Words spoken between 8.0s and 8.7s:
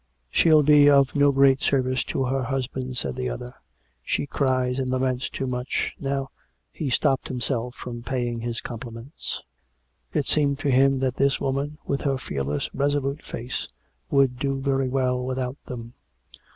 paying his